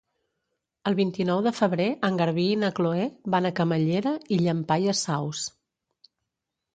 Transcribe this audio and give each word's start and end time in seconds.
El 0.91 0.95
vint-i-nou 0.99 1.41
de 1.47 1.51
febrer 1.57 1.85
en 2.07 2.15
Garbí 2.21 2.45
i 2.53 2.55
na 2.61 2.71
Chloé 2.79 3.03
van 3.35 3.49
a 3.49 3.51
Camallera 3.59 4.15
i 4.37 4.39
Llampaies 4.41 5.03
Saus. 5.09 5.43